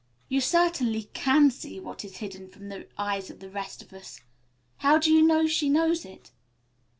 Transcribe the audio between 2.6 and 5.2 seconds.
the eyes of the rest of us. How do